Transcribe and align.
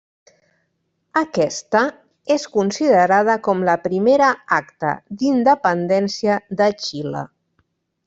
Aquesta 1.21 1.81
és 2.37 2.47
considerada 2.57 3.37
com 3.49 3.63
la 3.69 3.77
primera 3.85 4.33
acta 4.61 4.97
d'independència 5.21 6.43
de 6.63 6.75
Xile. 6.85 7.27